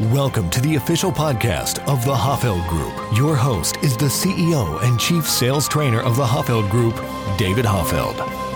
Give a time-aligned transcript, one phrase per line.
[0.00, 2.94] Welcome to the official podcast of the Hoffeld Group.
[3.16, 6.96] Your host is the CEO and Chief Sales Trainer of the Hoffeld Group,
[7.36, 8.51] David Hoffeld.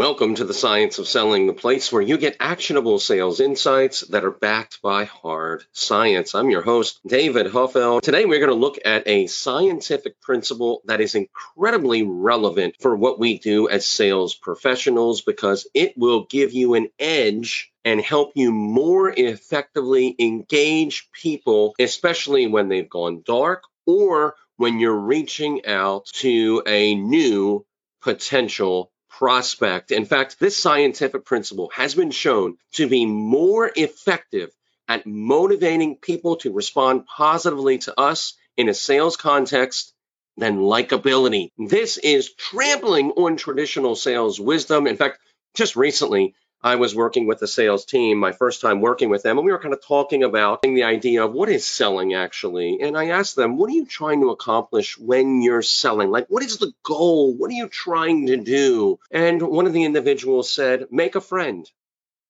[0.00, 4.24] Welcome to the Science of Selling, the place where you get actionable sales insights that
[4.24, 6.34] are backed by hard science.
[6.34, 8.00] I'm your host, David Hoffeld.
[8.00, 13.18] Today, we're going to look at a scientific principle that is incredibly relevant for what
[13.18, 18.52] we do as sales professionals because it will give you an edge and help you
[18.52, 26.62] more effectively engage people, especially when they've gone dark or when you're reaching out to
[26.66, 27.66] a new
[28.00, 29.90] potential prospect.
[29.90, 34.50] In fact, this scientific principle has been shown to be more effective
[34.88, 39.92] at motivating people to respond positively to us in a sales context
[40.36, 41.50] than likability.
[41.58, 44.86] This is trampling on traditional sales wisdom.
[44.86, 45.18] In fact,
[45.54, 49.38] just recently, I was working with the sales team, my first time working with them,
[49.38, 52.80] and we were kind of talking about the idea of what is selling actually.
[52.82, 56.10] And I asked them, what are you trying to accomplish when you're selling?
[56.10, 57.34] Like, what is the goal?
[57.34, 58.98] What are you trying to do?
[59.10, 61.68] And one of the individuals said, make a friend.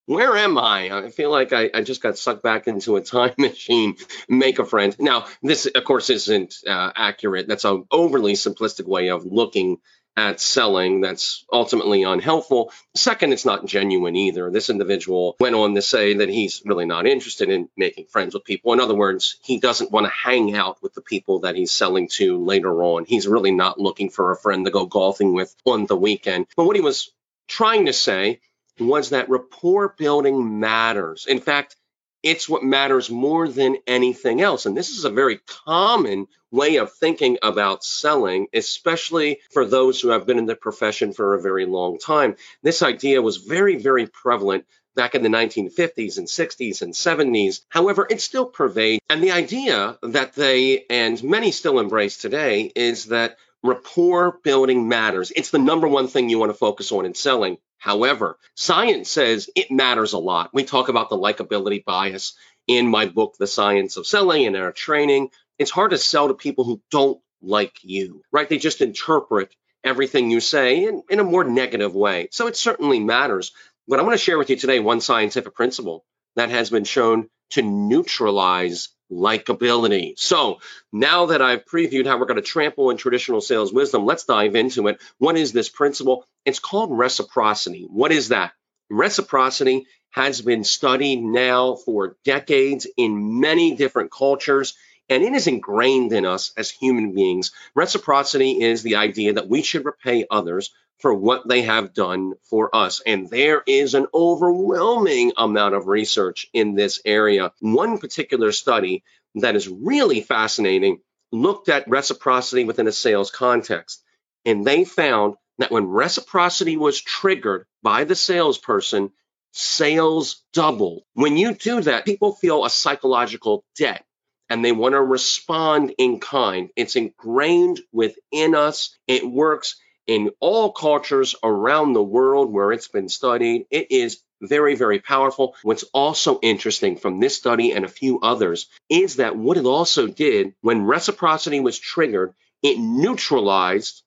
[0.06, 0.90] Where am I?
[0.90, 3.96] I feel like I, I just got sucked back into a time machine.
[4.28, 4.94] Make a friend.
[4.98, 7.46] Now, this, of course, isn't uh, accurate.
[7.46, 9.78] That's an overly simplistic way of looking
[10.20, 12.72] at selling that's ultimately unhelpful.
[12.94, 14.50] Second, it's not genuine either.
[14.50, 18.44] This individual went on to say that he's really not interested in making friends with
[18.44, 18.72] people.
[18.74, 22.08] In other words, he doesn't want to hang out with the people that he's selling
[22.16, 23.06] to later on.
[23.06, 26.46] He's really not looking for a friend to go golfing with on the weekend.
[26.54, 27.10] But what he was
[27.48, 28.40] trying to say
[28.78, 31.26] was that rapport building matters.
[31.26, 31.76] In fact,
[32.22, 34.66] it's what matters more than anything else.
[34.66, 40.08] And this is a very common way of thinking about selling, especially for those who
[40.08, 42.36] have been in the profession for a very long time.
[42.62, 47.60] This idea was very, very prevalent back in the 1950s and 60s and 70s.
[47.68, 49.00] However, it still pervades.
[49.08, 55.32] And the idea that they and many still embrace today is that rapport building matters.
[55.34, 57.58] It's the number one thing you want to focus on in selling.
[57.80, 60.50] However, science says it matters a lot.
[60.52, 62.34] We talk about the likability bias
[62.66, 65.30] in my book, The Science of Selling, and our training.
[65.58, 68.46] It's hard to sell to people who don't like you, right?
[68.46, 72.28] They just interpret everything you say in, in a more negative way.
[72.32, 73.52] So it certainly matters.
[73.88, 76.04] But I want to share with you today one scientific principle
[76.36, 80.18] that has been shown to neutralize likability.
[80.18, 80.60] So
[80.92, 84.54] now that I've previewed how we're going to trample in traditional sales wisdom, let's dive
[84.54, 85.00] into it.
[85.18, 86.26] What is this principle?
[86.44, 87.86] It's called reciprocity.
[87.90, 88.52] What is that?
[88.88, 94.74] Reciprocity has been studied now for decades in many different cultures,
[95.08, 97.52] and it is ingrained in us as human beings.
[97.74, 102.74] Reciprocity is the idea that we should repay others for what they have done for
[102.74, 103.00] us.
[103.06, 107.52] And there is an overwhelming amount of research in this area.
[107.60, 109.02] One particular study
[109.36, 111.00] that is really fascinating
[111.32, 114.02] looked at reciprocity within a sales context.
[114.44, 119.12] And they found that when reciprocity was triggered by the salesperson,
[119.52, 121.02] sales doubled.
[121.14, 124.04] When you do that, people feel a psychological debt
[124.48, 126.70] and they want to respond in kind.
[126.76, 128.96] It's ingrained within us.
[129.06, 129.76] It works
[130.10, 133.66] in all cultures around the world where it's been studied.
[133.70, 135.54] It is very, very powerful.
[135.62, 140.08] What's also interesting from this study and a few others is that what it also
[140.08, 144.02] did when reciprocity was triggered, it neutralized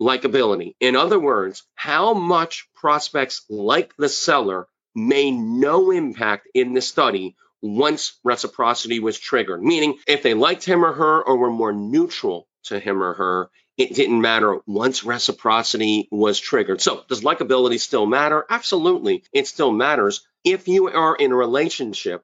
[0.00, 0.76] likability.
[0.78, 7.34] In other words, how much prospects like the seller made no impact in the study
[7.60, 9.60] once reciprocity was triggered.
[9.64, 13.50] Meaning, if they liked him or her or were more neutral to him or her,
[13.80, 16.82] it didn't matter once reciprocity was triggered.
[16.82, 18.44] So, does likability still matter?
[18.50, 20.26] Absolutely, it still matters.
[20.44, 22.22] If you are in a relationship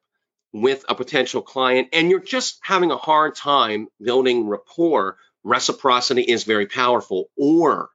[0.52, 6.44] with a potential client and you're just having a hard time building rapport, reciprocity is
[6.44, 7.30] very powerful.
[7.38, 7.88] Or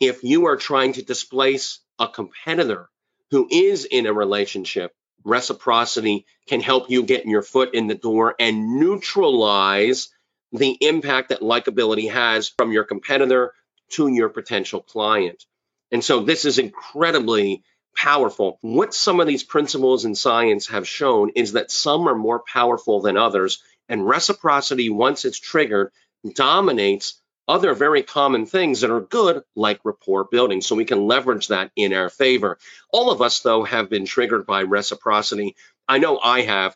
[0.00, 2.88] if you are trying to displace a competitor
[3.30, 4.92] who is in a relationship,
[5.24, 10.08] reciprocity can help you get your foot in the door and neutralize
[10.54, 13.52] the impact that likability has from your competitor
[13.90, 15.44] to your potential client.
[15.90, 17.62] And so this is incredibly
[17.96, 18.58] powerful.
[18.62, 23.00] What some of these principles in science have shown is that some are more powerful
[23.00, 25.90] than others, and reciprocity, once it's triggered,
[26.34, 30.62] dominates other very common things that are good, like rapport building.
[30.62, 32.58] So we can leverage that in our favor.
[32.90, 35.54] All of us, though, have been triggered by reciprocity.
[35.86, 36.74] I know I have.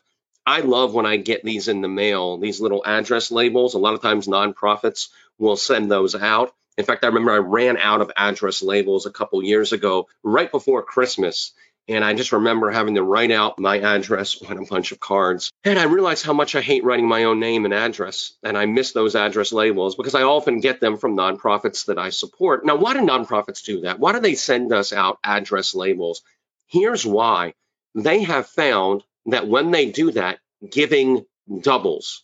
[0.49, 3.75] I love when I get these in the mail, these little address labels.
[3.75, 6.55] A lot of times nonprofits will send those out.
[6.75, 10.51] In fact, I remember I ran out of address labels a couple years ago, right
[10.51, 11.51] before Christmas.
[11.87, 15.51] And I just remember having to write out my address on a bunch of cards.
[15.63, 18.33] And I realized how much I hate writing my own name and address.
[18.41, 22.09] And I miss those address labels because I often get them from nonprofits that I
[22.09, 22.65] support.
[22.65, 23.99] Now, why do nonprofits do that?
[23.99, 26.23] Why do they send us out address labels?
[26.65, 27.53] Here's why
[27.93, 30.39] they have found that when they do that,
[30.69, 31.25] giving
[31.61, 32.23] doubles.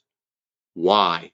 [0.74, 1.31] Why?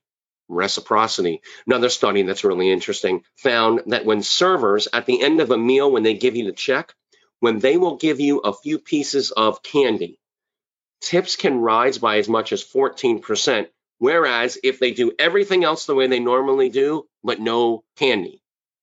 [0.48, 1.42] Reciprocity.
[1.66, 5.92] Another study that's really interesting found that when servers at the end of a meal,
[5.92, 6.94] when they give you the check,
[7.40, 10.20] when they will give you a few pieces of candy,
[11.02, 13.68] tips can rise by as much as 14%.
[13.98, 18.42] Whereas if they do everything else the way they normally do, but no candy.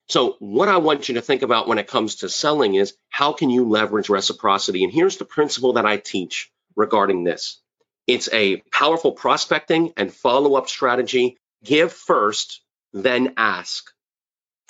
[0.08, 3.32] So, what I want you to think about when it comes to selling is how
[3.32, 4.84] can you leverage reciprocity?
[4.84, 7.60] And here's the principle that I teach regarding this
[8.08, 11.36] it's a powerful prospecting and follow up strategy.
[11.62, 12.62] Give first,
[12.94, 13.84] then ask.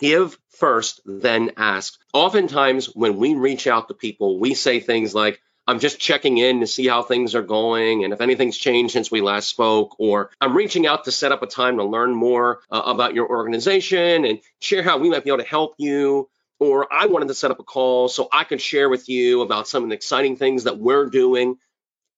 [0.00, 1.94] Give first, then ask.
[2.12, 6.60] Oftentimes, when we reach out to people, we say things like, I'm just checking in
[6.60, 10.30] to see how things are going and if anything's changed since we last spoke, or
[10.40, 14.24] I'm reaching out to set up a time to learn more uh, about your organization
[14.24, 16.28] and share how we might be able to help you.
[16.58, 19.68] Or I wanted to set up a call so I could share with you about
[19.68, 21.58] some of the exciting things that we're doing.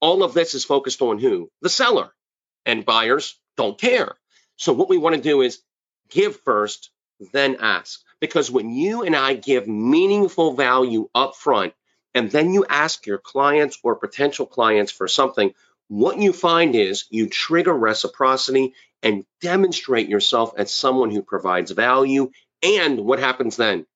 [0.01, 1.51] All of this is focused on who?
[1.63, 2.11] The seller.
[2.67, 4.17] And buyers don't care.
[4.57, 5.61] So what we want to do is
[6.11, 6.91] give first,
[7.33, 8.01] then ask.
[8.21, 11.73] Because when you and I give meaningful value up front,
[12.15, 15.55] and then you ask your clients or potential clients for something,
[15.89, 22.31] what you find is you trigger reciprocity and demonstrate yourself as someone who provides value.
[22.63, 23.87] And what happens then?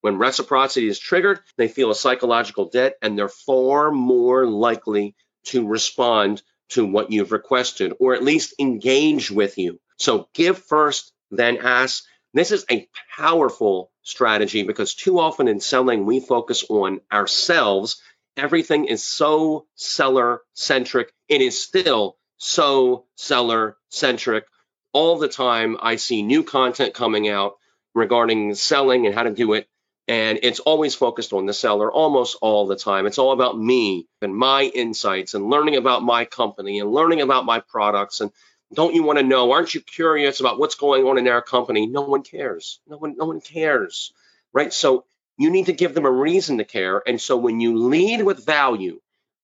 [0.00, 5.14] When reciprocity is triggered, they feel a psychological debt and they're far more likely
[5.44, 9.80] to respond to what you've requested or at least engage with you.
[9.96, 12.04] So give first, then ask.
[12.34, 12.86] This is a
[13.16, 18.00] powerful strategy because too often in selling, we focus on ourselves.
[18.36, 21.12] Everything is so seller centric.
[21.28, 24.44] It is still so seller centric.
[24.92, 27.54] All the time, I see new content coming out
[27.94, 29.68] regarding selling and how to do it.
[30.08, 33.06] And it's always focused on the seller almost all the time.
[33.06, 37.44] It's all about me and my insights and learning about my company and learning about
[37.44, 38.22] my products.
[38.22, 38.32] And
[38.72, 39.52] don't you want to know?
[39.52, 41.86] Aren't you curious about what's going on in our company?
[41.86, 42.80] No one cares.
[42.88, 44.12] No one, no one cares.
[44.54, 44.72] Right.
[44.72, 45.04] So
[45.36, 47.02] you need to give them a reason to care.
[47.06, 49.00] And so when you lead with value,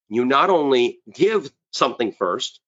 [0.08, 2.60] you not only give something first,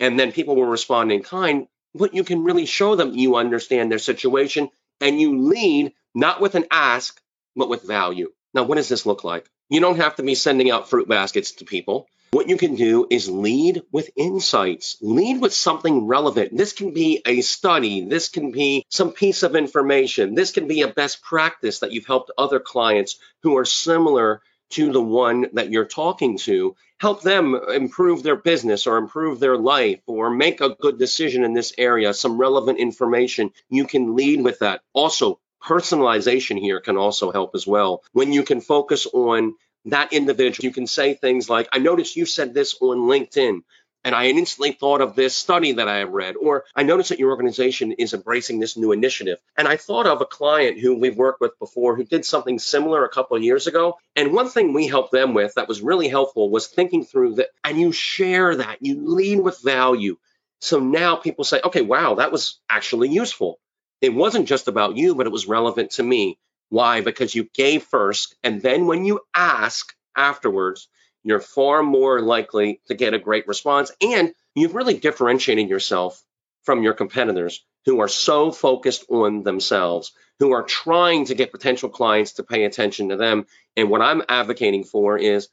[0.00, 3.90] and then people will respond in kind, but you can really show them you understand
[3.90, 7.20] their situation and you lead not with an ask,
[7.56, 8.30] but with value.
[8.54, 9.50] Now, what does this look like?
[9.68, 12.06] You don't have to be sending out fruit baskets to people.
[12.32, 16.56] What you can do is lead with insights, lead with something relevant.
[16.56, 20.82] This can be a study, this can be some piece of information, this can be
[20.82, 25.70] a best practice that you've helped other clients who are similar to the one that
[25.70, 26.76] you're talking to.
[26.98, 31.52] Help them improve their business or improve their life or make a good decision in
[31.52, 33.50] this area, some relevant information.
[33.68, 34.80] You can lead with that.
[34.92, 38.02] Also, personalization here can also help as well.
[38.12, 39.54] When you can focus on
[39.86, 43.60] that individual, you can say things like, I noticed you said this on LinkedIn.
[44.04, 47.18] And I instantly thought of this study that I have read, or I noticed that
[47.18, 49.38] your organization is embracing this new initiative.
[49.58, 53.04] And I thought of a client who we've worked with before who did something similar
[53.04, 53.98] a couple of years ago.
[54.14, 57.48] And one thing we helped them with that was really helpful was thinking through that.
[57.64, 60.18] And you share that, you lead with value.
[60.60, 63.58] So now people say, okay, wow, that was actually useful.
[64.00, 66.38] It wasn't just about you, but it was relevant to me.
[66.68, 67.00] Why?
[67.00, 68.36] Because you gave first.
[68.42, 70.88] And then when you ask afterwards,
[71.22, 73.90] you're far more likely to get a great response.
[74.00, 76.22] And you've really differentiated yourself
[76.64, 81.88] from your competitors who are so focused on themselves, who are trying to get potential
[81.88, 83.46] clients to pay attention to them.
[83.76, 85.48] And what I'm advocating for is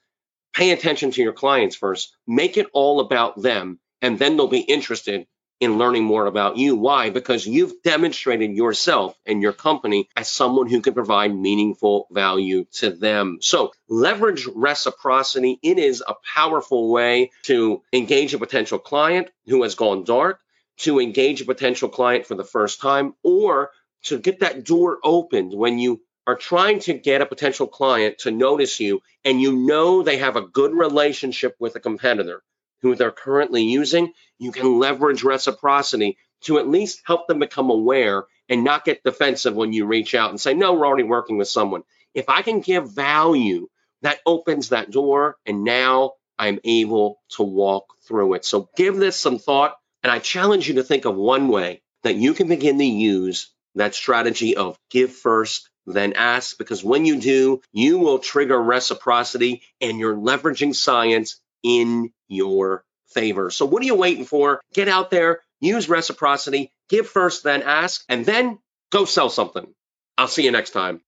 [0.54, 4.60] pay attention to your clients first, make it all about them, and then they'll be
[4.60, 5.28] interested
[5.60, 6.76] in learning more about you.
[6.76, 7.10] Why?
[7.10, 12.90] Because you've demonstrated yourself and your company as someone who can provide meaningful value to
[12.90, 13.40] them.
[13.42, 15.60] So leverage reciprocity.
[15.62, 20.40] It is a powerful way to engage a potential client who has gone dark,
[20.80, 23.72] to engage a potential client for the first time, or
[24.04, 28.32] to get that door opened when you are trying to get a potential client to
[28.32, 32.42] notice you and you know they have a good relationship with a competitor
[32.84, 38.26] who they're currently using, you can leverage reciprocity to at least help them become aware
[38.50, 41.48] and not get defensive when you reach out and say, no, we're already working with
[41.48, 41.84] someone.
[42.14, 43.70] If I can give value,
[44.02, 48.44] that opens that door, and now I'm able to walk through it.
[48.44, 52.16] So give this some thought, and I challenge you to think of one way that
[52.16, 57.22] you can begin to use that strategy of give first, then ask, because when you
[57.22, 63.50] do, you will trigger reciprocity and you're leveraging science in your favor.
[63.50, 64.62] So, what are you waiting for?
[64.74, 68.60] Get out there, use reciprocity, give first, then ask, and then
[68.92, 69.74] go sell something.
[70.18, 71.02] I'll see you next time.